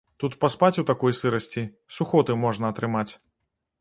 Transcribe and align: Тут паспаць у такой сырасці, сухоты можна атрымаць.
Тут 0.21 0.35
паспаць 0.45 0.77
у 0.81 0.83
такой 0.91 1.13
сырасці, 1.21 1.63
сухоты 1.99 2.39
можна 2.47 2.65
атрымаць. 2.75 3.09